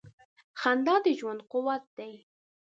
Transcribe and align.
•خندا 0.61 0.95
د 1.03 1.05
ژوند 1.19 1.41
قوت 1.51 1.83
دی. 1.97 2.13